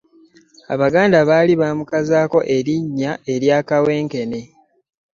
Abaganda 0.73 1.17
baalli 1.29 1.53
baamukazaako 1.61 2.39
erinnya 2.55 3.11
erya 3.33 3.57
"Kawenkene". 3.69 4.41